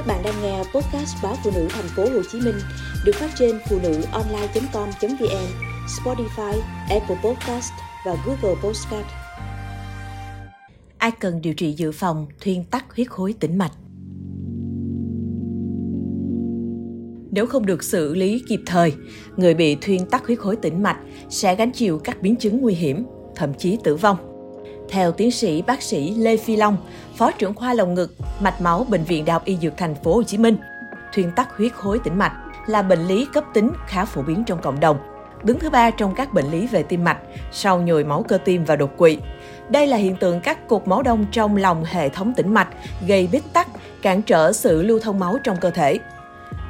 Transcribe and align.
Các 0.00 0.06
bạn 0.06 0.22
đang 0.24 0.42
nghe 0.42 0.58
podcast 0.58 1.16
báo 1.22 1.36
phụ 1.44 1.50
nữ 1.54 1.66
thành 1.70 1.88
phố 1.96 2.02
Hồ 2.02 2.22
Chí 2.32 2.40
Minh 2.40 2.54
được 3.04 3.12
phát 3.14 3.30
trên 3.38 3.58
phụ 3.68 3.78
nữ 3.82 4.02
online.com.vn, 4.12 5.46
Spotify, 5.86 6.60
Apple 6.90 7.16
Podcast 7.24 7.72
và 8.06 8.16
Google 8.26 8.60
Podcast. 8.62 9.06
Ai 10.98 11.10
cần 11.10 11.42
điều 11.42 11.54
trị 11.54 11.72
dự 11.72 11.92
phòng 11.92 12.26
thuyên 12.40 12.64
tắc 12.64 12.96
huyết 12.96 13.10
khối 13.10 13.34
tĩnh 13.40 13.58
mạch? 13.58 13.72
Nếu 17.30 17.46
không 17.46 17.66
được 17.66 17.82
xử 17.82 18.14
lý 18.14 18.42
kịp 18.48 18.60
thời, 18.66 18.92
người 19.36 19.54
bị 19.54 19.74
thuyên 19.74 20.06
tắc 20.06 20.26
huyết 20.26 20.38
khối 20.38 20.56
tĩnh 20.56 20.82
mạch 20.82 20.98
sẽ 21.28 21.56
gánh 21.56 21.72
chịu 21.72 21.98
các 22.04 22.22
biến 22.22 22.36
chứng 22.36 22.60
nguy 22.60 22.74
hiểm, 22.74 23.06
thậm 23.34 23.54
chí 23.54 23.78
tử 23.84 23.96
vong. 23.96 24.29
Theo 24.90 25.12
tiến 25.12 25.30
sĩ 25.30 25.62
bác 25.62 25.82
sĩ 25.82 26.14
Lê 26.14 26.36
Phi 26.36 26.56
Long, 26.56 26.76
Phó 27.16 27.30
trưởng 27.30 27.54
khoa 27.54 27.74
lồng 27.74 27.94
ngực, 27.94 28.14
mạch 28.40 28.60
máu 28.60 28.86
Bệnh 28.88 29.04
viện 29.04 29.24
Đại 29.24 29.32
học 29.32 29.44
Y 29.44 29.56
Dược 29.56 29.76
Thành 29.76 29.94
phố 29.94 30.14
Hồ 30.14 30.22
Chí 30.22 30.38
Minh, 30.38 30.56
thuyên 31.14 31.32
tắc 31.36 31.56
huyết 31.56 31.72
khối 31.72 31.98
tĩnh 31.98 32.18
mạch 32.18 32.32
là 32.66 32.82
bệnh 32.82 33.06
lý 33.06 33.26
cấp 33.32 33.44
tính 33.54 33.70
khá 33.86 34.04
phổ 34.04 34.22
biến 34.22 34.44
trong 34.46 34.62
cộng 34.62 34.80
đồng. 34.80 34.98
Đứng 35.42 35.58
thứ 35.58 35.70
ba 35.70 35.90
trong 35.90 36.14
các 36.14 36.32
bệnh 36.32 36.50
lý 36.50 36.66
về 36.66 36.82
tim 36.82 37.04
mạch, 37.04 37.18
sau 37.52 37.80
nhồi 37.80 38.04
máu 38.04 38.24
cơ 38.28 38.38
tim 38.44 38.64
và 38.64 38.76
đột 38.76 38.90
quỵ. 38.96 39.18
Đây 39.68 39.86
là 39.86 39.96
hiện 39.96 40.16
tượng 40.16 40.40
các 40.40 40.68
cục 40.68 40.88
máu 40.88 41.02
đông 41.02 41.26
trong 41.32 41.56
lòng 41.56 41.84
hệ 41.84 42.08
thống 42.08 42.34
tĩnh 42.36 42.54
mạch 42.54 42.68
gây 43.06 43.28
bít 43.32 43.42
tắc, 43.52 43.68
cản 44.02 44.22
trở 44.22 44.52
sự 44.52 44.82
lưu 44.82 45.00
thông 45.00 45.18
máu 45.18 45.36
trong 45.44 45.56
cơ 45.56 45.70
thể. 45.70 45.98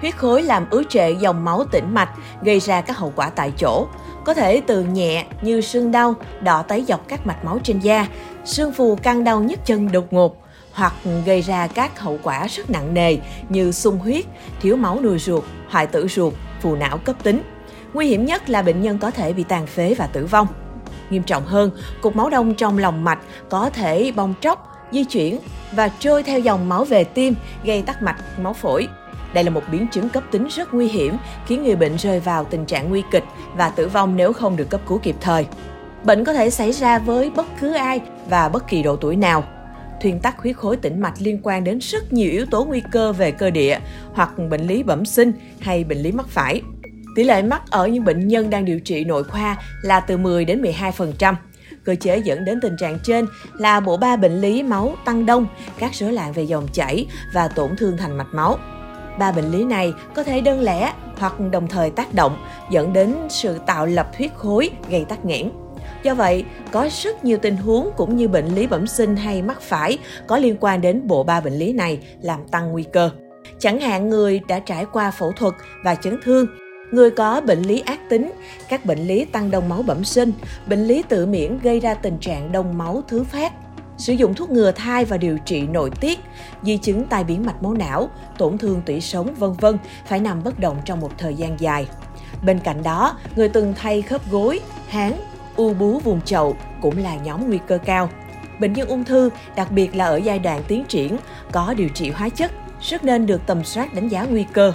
Huyết 0.00 0.16
khối 0.16 0.42
làm 0.42 0.70
ứ 0.70 0.84
trệ 0.88 1.10
dòng 1.10 1.44
máu 1.44 1.64
tĩnh 1.64 1.94
mạch, 1.94 2.10
gây 2.42 2.60
ra 2.60 2.80
các 2.80 2.98
hậu 2.98 3.12
quả 3.16 3.30
tại 3.30 3.52
chỗ. 3.56 3.86
Có 4.24 4.34
thể 4.34 4.62
từ 4.66 4.84
nhẹ 4.84 5.26
như 5.42 5.60
sưng 5.60 5.92
đau, 5.92 6.14
đỏ 6.40 6.62
tấy 6.62 6.84
dọc 6.88 7.08
các 7.08 7.26
mạch 7.26 7.44
máu 7.44 7.58
trên 7.64 7.78
da, 7.78 8.06
sưng 8.44 8.72
phù 8.72 8.96
căng 8.96 9.24
đau 9.24 9.40
nhức 9.40 9.66
chân 9.66 9.92
đột 9.92 10.12
ngột, 10.12 10.42
hoặc 10.72 10.92
gây 11.26 11.40
ra 11.40 11.66
các 11.66 12.00
hậu 12.00 12.18
quả 12.22 12.46
rất 12.46 12.70
nặng 12.70 12.94
nề 12.94 13.16
như 13.48 13.72
sung 13.72 13.98
huyết, 13.98 14.24
thiếu 14.60 14.76
máu 14.76 15.00
nuôi 15.02 15.18
ruột, 15.18 15.44
hoại 15.68 15.86
tử 15.86 16.08
ruột, 16.08 16.34
phù 16.60 16.76
não 16.76 16.98
cấp 16.98 17.16
tính. 17.22 17.42
Nguy 17.92 18.06
hiểm 18.06 18.24
nhất 18.24 18.50
là 18.50 18.62
bệnh 18.62 18.82
nhân 18.82 18.98
có 18.98 19.10
thể 19.10 19.32
bị 19.32 19.44
tàn 19.48 19.66
phế 19.66 19.94
và 19.94 20.06
tử 20.06 20.26
vong. 20.26 20.46
Nghiêm 21.10 21.22
trọng 21.22 21.46
hơn, 21.46 21.70
cục 22.02 22.16
máu 22.16 22.30
đông 22.30 22.54
trong 22.54 22.78
lòng 22.78 23.04
mạch 23.04 23.18
có 23.50 23.70
thể 23.70 24.12
bong 24.16 24.34
tróc, 24.40 24.68
di 24.92 25.04
chuyển 25.04 25.38
và 25.72 25.88
trôi 25.98 26.22
theo 26.22 26.38
dòng 26.38 26.68
máu 26.68 26.84
về 26.84 27.04
tim, 27.04 27.34
gây 27.64 27.82
tắc 27.82 28.02
mạch 28.02 28.38
máu 28.38 28.52
phổi. 28.52 28.88
Đây 29.34 29.44
là 29.44 29.50
một 29.50 29.62
biến 29.72 29.86
chứng 29.92 30.08
cấp 30.08 30.22
tính 30.30 30.46
rất 30.50 30.74
nguy 30.74 30.88
hiểm, 30.88 31.16
khiến 31.46 31.64
người 31.64 31.76
bệnh 31.76 31.96
rơi 31.96 32.20
vào 32.20 32.44
tình 32.44 32.66
trạng 32.66 32.88
nguy 32.90 33.02
kịch 33.10 33.24
và 33.56 33.70
tử 33.70 33.88
vong 33.88 34.16
nếu 34.16 34.32
không 34.32 34.56
được 34.56 34.70
cấp 34.70 34.80
cứu 34.86 34.98
kịp 34.98 35.16
thời. 35.20 35.46
Bệnh 36.04 36.24
có 36.24 36.32
thể 36.32 36.50
xảy 36.50 36.72
ra 36.72 36.98
với 36.98 37.30
bất 37.30 37.46
cứ 37.60 37.72
ai 37.72 38.00
và 38.28 38.48
bất 38.48 38.68
kỳ 38.68 38.82
độ 38.82 38.96
tuổi 38.96 39.16
nào. 39.16 39.44
Thuyên 40.02 40.20
tắc 40.20 40.38
huyết 40.38 40.56
khối 40.56 40.76
tĩnh 40.76 41.00
mạch 41.00 41.14
liên 41.18 41.40
quan 41.42 41.64
đến 41.64 41.78
rất 41.78 42.12
nhiều 42.12 42.30
yếu 42.30 42.46
tố 42.46 42.64
nguy 42.64 42.82
cơ 42.92 43.12
về 43.12 43.30
cơ 43.30 43.50
địa 43.50 43.78
hoặc 44.12 44.30
bệnh 44.50 44.66
lý 44.66 44.82
bẩm 44.82 45.04
sinh 45.04 45.32
hay 45.60 45.84
bệnh 45.84 45.98
lý 45.98 46.12
mắc 46.12 46.26
phải. 46.28 46.62
Tỷ 47.16 47.24
lệ 47.24 47.42
mắc 47.42 47.62
ở 47.70 47.86
những 47.86 48.04
bệnh 48.04 48.28
nhân 48.28 48.50
đang 48.50 48.64
điều 48.64 48.80
trị 48.80 49.04
nội 49.04 49.24
khoa 49.24 49.56
là 49.82 50.00
từ 50.00 50.16
10 50.16 50.44
đến 50.44 50.62
12%. 50.62 51.34
Cơ 51.84 51.94
chế 51.94 52.18
dẫn 52.18 52.44
đến 52.44 52.60
tình 52.60 52.76
trạng 52.76 52.98
trên 53.04 53.26
là 53.58 53.80
bộ 53.80 53.96
ba 53.96 54.16
bệnh 54.16 54.40
lý 54.40 54.62
máu 54.62 54.94
tăng 55.04 55.26
đông, 55.26 55.46
các 55.78 55.94
rối 55.94 56.12
loạn 56.12 56.32
về 56.32 56.42
dòng 56.42 56.68
chảy 56.72 57.06
và 57.34 57.48
tổn 57.48 57.76
thương 57.76 57.96
thành 57.96 58.18
mạch 58.18 58.34
máu. 58.34 58.58
Ba 59.18 59.32
bệnh 59.32 59.50
lý 59.50 59.64
này 59.64 59.92
có 60.14 60.22
thể 60.22 60.40
đơn 60.40 60.60
lẻ 60.60 60.92
hoặc 61.18 61.40
đồng 61.50 61.68
thời 61.68 61.90
tác 61.90 62.14
động 62.14 62.36
dẫn 62.70 62.92
đến 62.92 63.16
sự 63.28 63.58
tạo 63.66 63.86
lập 63.86 64.10
huyết 64.16 64.30
khối 64.34 64.70
gây 64.90 65.04
tắc 65.04 65.24
nghẽn. 65.24 65.50
Do 66.02 66.14
vậy, 66.14 66.44
có 66.72 66.88
rất 67.02 67.24
nhiều 67.24 67.38
tình 67.42 67.56
huống 67.56 67.90
cũng 67.96 68.16
như 68.16 68.28
bệnh 68.28 68.46
lý 68.46 68.66
bẩm 68.66 68.86
sinh 68.86 69.16
hay 69.16 69.42
mắc 69.42 69.60
phải 69.62 69.98
có 70.26 70.38
liên 70.38 70.56
quan 70.60 70.80
đến 70.80 71.06
bộ 71.06 71.22
ba 71.22 71.40
bệnh 71.40 71.52
lý 71.52 71.72
này 71.72 71.98
làm 72.22 72.48
tăng 72.48 72.72
nguy 72.72 72.82
cơ. 72.82 73.10
Chẳng 73.58 73.80
hạn 73.80 74.08
người 74.08 74.40
đã 74.48 74.58
trải 74.58 74.86
qua 74.92 75.10
phẫu 75.10 75.32
thuật 75.32 75.54
và 75.84 75.94
chấn 75.94 76.20
thương, 76.24 76.46
người 76.90 77.10
có 77.10 77.40
bệnh 77.40 77.62
lý 77.62 77.82
ác 77.86 78.08
tính, 78.08 78.32
các 78.68 78.84
bệnh 78.84 78.98
lý 78.98 79.24
tăng 79.24 79.50
đông 79.50 79.68
máu 79.68 79.82
bẩm 79.82 80.04
sinh, 80.04 80.32
bệnh 80.66 80.84
lý 80.84 81.02
tự 81.08 81.26
miễn 81.26 81.58
gây 81.58 81.80
ra 81.80 81.94
tình 81.94 82.18
trạng 82.18 82.52
đông 82.52 82.78
máu 82.78 83.02
thứ 83.08 83.24
phát, 83.24 83.52
sử 84.00 84.12
dụng 84.12 84.34
thuốc 84.34 84.50
ngừa 84.50 84.72
thai 84.72 85.04
và 85.04 85.16
điều 85.16 85.38
trị 85.38 85.60
nội 85.60 85.90
tiết, 86.00 86.18
di 86.62 86.76
chứng 86.76 87.06
tai 87.06 87.24
biến 87.24 87.46
mạch 87.46 87.62
máu 87.62 87.74
não, 87.74 88.10
tổn 88.38 88.58
thương 88.58 88.82
tủy 88.86 89.00
sống 89.00 89.34
vân 89.34 89.52
vân 89.52 89.78
phải 90.06 90.20
nằm 90.20 90.42
bất 90.44 90.58
động 90.58 90.76
trong 90.84 91.00
một 91.00 91.10
thời 91.18 91.34
gian 91.34 91.60
dài. 91.60 91.86
Bên 92.44 92.58
cạnh 92.58 92.82
đó, 92.82 93.16
người 93.36 93.48
từng 93.48 93.74
thay 93.76 94.02
khớp 94.02 94.30
gối, 94.30 94.60
háng, 94.88 95.20
u 95.56 95.74
bú 95.74 95.98
vùng 95.98 96.20
chậu 96.20 96.56
cũng 96.80 96.98
là 96.98 97.16
nhóm 97.16 97.48
nguy 97.48 97.58
cơ 97.66 97.78
cao. 97.78 98.10
Bệnh 98.60 98.72
nhân 98.72 98.88
ung 98.88 99.04
thư, 99.04 99.30
đặc 99.56 99.72
biệt 99.72 99.96
là 99.96 100.04
ở 100.04 100.16
giai 100.16 100.38
đoạn 100.38 100.62
tiến 100.68 100.84
triển, 100.88 101.16
có 101.52 101.74
điều 101.74 101.88
trị 101.88 102.10
hóa 102.10 102.28
chất, 102.28 102.52
rất 102.80 103.04
nên 103.04 103.26
được 103.26 103.40
tầm 103.46 103.64
soát 103.64 103.94
đánh 103.94 104.08
giá 104.08 104.24
nguy 104.24 104.44
cơ. 104.52 104.72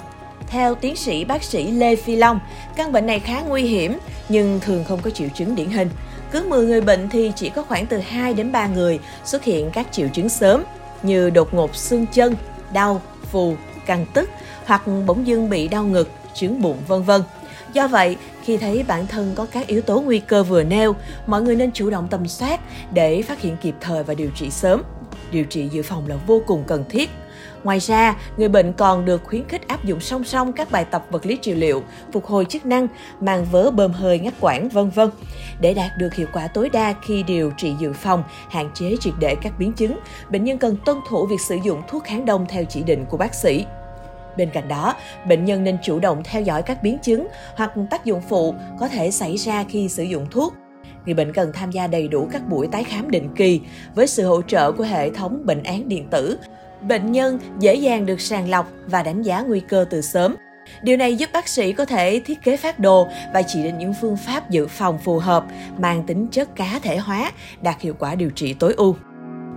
Theo 0.48 0.76
tiến 0.76 0.96
sĩ 0.96 1.26
bác 1.26 1.44
sĩ 1.44 1.72
Lê 1.72 1.96
Phi 1.96 2.16
Long, 2.16 2.40
căn 2.76 2.92
bệnh 2.92 3.06
này 3.06 3.20
khá 3.20 3.42
nguy 3.42 3.62
hiểm 3.62 3.98
nhưng 4.30 4.60
thường 4.60 4.84
không 4.84 5.00
có 5.02 5.10
triệu 5.10 5.30
chứng 5.30 5.56
điển 5.56 5.70
hình. 5.70 5.90
Cứ 6.32 6.46
10 6.50 6.66
người 6.66 6.82
bệnh 6.82 7.10
thì 7.10 7.32
chỉ 7.36 7.50
có 7.50 7.64
khoảng 7.64 7.86
từ 7.86 7.98
2 7.98 8.34
đến 8.34 8.52
3 8.52 8.68
người 8.68 9.00
xuất 9.26 9.44
hiện 9.44 9.70
các 9.74 9.88
triệu 9.92 10.08
chứng 10.08 10.30
sớm 10.30 10.64
như 11.04 11.30
đột 11.30 11.54
ngột 11.54 11.76
xương 11.76 12.06
chân, 12.14 12.36
đau, 12.74 13.02
phù, 13.32 13.56
căng 13.86 14.06
tức 14.14 14.30
hoặc 14.66 14.82
bỗng 15.06 15.28
dưng 15.28 15.50
bị 15.50 15.68
đau 15.68 15.84
ngực, 15.84 16.10
chứng 16.34 16.62
bụng 16.62 16.78
vân 16.88 17.04
vân. 17.04 17.22
Do 17.74 17.88
vậy, 17.88 18.18
khi 18.44 18.58
thấy 18.58 18.84
bản 18.88 19.08
thân 19.08 19.32
có 19.36 19.48
các 19.52 19.68
yếu 19.68 19.82
tố 19.82 20.02
nguy 20.02 20.20
cơ 20.20 20.44
vừa 20.44 20.64
nêu, 20.64 20.96
mọi 21.28 21.42
người 21.42 21.56
nên 21.56 21.72
chủ 21.72 21.90
động 21.90 22.08
tầm 22.12 22.28
soát 22.28 22.60
để 22.94 23.22
phát 23.22 23.42
hiện 23.42 23.58
kịp 23.62 23.76
thời 23.82 24.04
và 24.04 24.14
điều 24.14 24.30
trị 24.36 24.50
sớm. 24.50 24.82
Điều 25.32 25.44
trị 25.44 25.70
dự 25.72 25.82
phòng 25.82 26.08
là 26.08 26.16
vô 26.28 26.42
cùng 26.48 26.64
cần 26.68 26.84
thiết. 26.90 27.10
Ngoài 27.64 27.80
ra, 27.80 28.16
người 28.38 28.50
bệnh 28.50 28.74
còn 28.74 29.06
được 29.06 29.24
khuyến 29.24 29.48
khích 29.48 29.68
áp 29.68 29.86
dụng 29.86 30.00
song 30.00 30.24
song 30.24 30.54
các 30.54 30.72
bài 30.72 30.86
tập 30.86 31.06
vật 31.12 31.26
lý 31.26 31.38
trị 31.38 31.54
liệu, 31.54 31.84
phục 32.12 32.26
hồi 32.26 32.46
chức 32.46 32.66
năng, 32.66 32.88
màng 33.20 33.46
vớ 33.46 33.72
bơm 33.72 33.92
hơi 33.92 34.20
ngắt 34.20 34.34
quãng 34.40 34.70
vân 34.70 34.90
vân 34.90 35.10
để 35.60 35.74
đạt 35.74 35.92
được 35.98 36.14
hiệu 36.14 36.28
quả 36.34 36.48
tối 36.48 36.70
đa 36.70 36.94
khi 37.02 37.24
điều 37.24 37.52
trị 37.58 37.74
dự 37.80 37.94
phòng, 37.94 38.24
hạn 38.50 38.70
chế 38.74 38.96
triệt 39.00 39.14
để 39.20 39.36
các 39.42 39.54
biến 39.60 39.74
chứng. 39.74 40.00
Bệnh 40.30 40.44
nhân 40.44 40.58
cần 40.58 40.78
tuân 40.86 40.98
thủ 41.10 41.26
việc 41.26 41.42
sử 41.42 41.56
dụng 41.64 41.82
thuốc 41.88 42.04
kháng 42.04 42.26
đông 42.26 42.46
theo 42.50 42.64
chỉ 42.64 42.84
định 42.84 43.06
của 43.10 43.18
bác 43.18 43.34
sĩ. 43.34 43.66
Bên 44.38 44.50
cạnh 44.50 44.68
đó, 44.68 44.96
bệnh 45.28 45.46
nhân 45.46 45.64
nên 45.64 45.78
chủ 45.84 46.00
động 46.00 46.22
theo 46.24 46.42
dõi 46.42 46.62
các 46.62 46.84
biến 46.84 46.98
chứng 47.04 47.28
hoặc 47.56 47.72
tác 47.92 48.06
dụng 48.06 48.22
phụ 48.30 48.56
có 48.80 48.88
thể 48.88 49.12
xảy 49.12 49.36
ra 49.38 49.64
khi 49.70 49.90
sử 49.90 50.04
dụng 50.04 50.26
thuốc. 50.32 50.54
Người 51.06 51.14
bệnh 51.14 51.34
cần 51.34 51.52
tham 51.54 51.72
gia 51.72 51.88
đầy 51.88 52.08
đủ 52.08 52.28
các 52.32 52.50
buổi 52.50 52.68
tái 52.68 52.84
khám 52.84 53.12
định 53.12 53.30
kỳ 53.36 53.62
với 53.96 54.08
sự 54.08 54.28
hỗ 54.28 54.42
trợ 54.42 54.72
của 54.72 54.84
hệ 54.84 55.10
thống 55.10 55.42
bệnh 55.46 55.64
án 55.64 55.90
điện 55.90 56.08
tử. 56.12 56.38
Bệnh 56.82 57.12
nhân 57.12 57.40
dễ 57.60 57.76
dàng 57.76 58.06
được 58.06 58.22
sàng 58.22 58.50
lọc 58.50 58.72
và 58.86 59.04
đánh 59.04 59.22
giá 59.22 59.42
nguy 59.42 59.60
cơ 59.60 59.86
từ 59.90 60.02
sớm. 60.02 60.36
Điều 60.82 60.98
này 60.98 61.16
giúp 61.16 61.30
bác 61.34 61.48
sĩ 61.48 61.74
có 61.74 61.86
thể 61.86 62.22
thiết 62.26 62.44
kế 62.44 62.58
phát 62.58 62.80
đồ 62.80 63.08
và 63.34 63.42
chỉ 63.42 63.64
định 63.64 63.78
những 63.78 63.94
phương 64.02 64.18
pháp 64.18 64.50
dự 64.50 64.68
phòng 64.68 64.98
phù 64.98 65.20
hợp, 65.20 65.46
mang 65.78 66.04
tính 66.04 66.28
chất 66.32 66.56
cá 66.56 66.80
thể 66.82 66.98
hóa, 66.98 67.32
đạt 67.62 67.82
hiệu 67.82 67.94
quả 68.00 68.16
điều 68.16 68.30
trị 68.30 68.54
tối 68.54 68.74
ưu. 68.78 68.96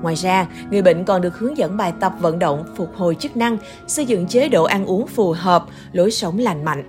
Ngoài 0.03 0.15
ra, 0.15 0.47
người 0.71 0.83
bệnh 0.83 1.05
còn 1.05 1.23
được 1.23 1.39
hướng 1.39 1.57
dẫn 1.57 1.77
bài 1.77 1.93
tập 2.01 2.13
vận 2.21 2.39
động, 2.39 2.65
phục 2.77 2.97
hồi 2.97 3.17
chức 3.21 3.37
năng, 3.37 3.59
xây 3.87 4.07
dựng 4.07 4.27
chế 4.27 4.49
độ 4.49 4.65
ăn 4.65 4.87
uống 4.87 5.07
phù 5.07 5.35
hợp, 5.39 5.65
lối 5.93 6.11
sống 6.11 6.39
lành 6.39 6.65
mạnh, 6.65 6.85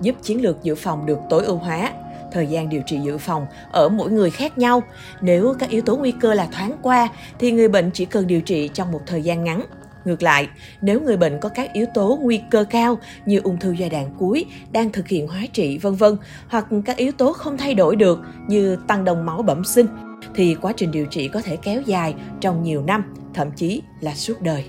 giúp 0.00 0.14
chiến 0.22 0.42
lược 0.42 0.62
dự 0.62 0.74
phòng 0.74 1.06
được 1.06 1.18
tối 1.30 1.44
ưu 1.44 1.56
hóa. 1.56 1.90
Thời 2.34 2.46
gian 2.46 2.68
điều 2.68 2.82
trị 2.86 2.98
dự 2.98 3.18
phòng 3.18 3.46
ở 3.72 3.88
mỗi 3.88 4.10
người 4.10 4.30
khác 4.30 4.58
nhau. 4.58 4.82
Nếu 5.20 5.54
các 5.58 5.70
yếu 5.70 5.82
tố 5.82 5.96
nguy 5.96 6.12
cơ 6.12 6.34
là 6.34 6.48
thoáng 6.52 6.72
qua 6.82 7.08
thì 7.38 7.52
người 7.52 7.68
bệnh 7.68 7.90
chỉ 7.90 8.04
cần 8.04 8.26
điều 8.26 8.40
trị 8.40 8.70
trong 8.74 8.92
một 8.92 9.00
thời 9.06 9.22
gian 9.22 9.44
ngắn. 9.44 9.62
Ngược 10.04 10.22
lại, 10.22 10.48
nếu 10.80 11.00
người 11.00 11.16
bệnh 11.16 11.40
có 11.40 11.48
các 11.48 11.72
yếu 11.72 11.86
tố 11.94 12.18
nguy 12.22 12.40
cơ 12.50 12.64
cao 12.70 12.98
như 13.26 13.40
ung 13.44 13.58
thư 13.58 13.72
giai 13.72 13.90
đoạn 13.90 14.14
cuối, 14.18 14.44
đang 14.72 14.92
thực 14.92 15.08
hiện 15.08 15.28
hóa 15.28 15.42
trị 15.52 15.78
vân 15.78 15.94
vân 15.94 16.16
hoặc 16.48 16.66
các 16.84 16.96
yếu 16.96 17.12
tố 17.12 17.32
không 17.32 17.58
thay 17.58 17.74
đổi 17.74 17.96
được 17.96 18.20
như 18.48 18.76
tăng 18.86 19.04
đồng 19.04 19.26
máu 19.26 19.42
bẩm 19.42 19.64
sinh 19.64 19.86
thì 20.34 20.54
quá 20.54 20.72
trình 20.76 20.90
điều 20.90 21.06
trị 21.06 21.28
có 21.28 21.40
thể 21.40 21.56
kéo 21.56 21.82
dài 21.82 22.14
trong 22.40 22.62
nhiều 22.62 22.82
năm, 22.82 23.14
thậm 23.34 23.50
chí 23.56 23.82
là 24.00 24.14
suốt 24.14 24.40
đời. 24.40 24.64